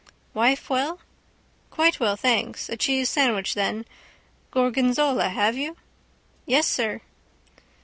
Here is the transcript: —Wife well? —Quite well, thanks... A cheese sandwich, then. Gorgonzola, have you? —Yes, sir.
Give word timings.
—Wife 0.33 0.67
well? 0.67 0.97
—Quite 1.69 1.99
well, 1.99 2.15
thanks... 2.15 2.69
A 2.69 2.75
cheese 2.75 3.07
sandwich, 3.07 3.53
then. 3.53 3.85
Gorgonzola, 4.49 5.29
have 5.29 5.55
you? 5.55 5.77
—Yes, 6.47 6.65
sir. 6.67 7.01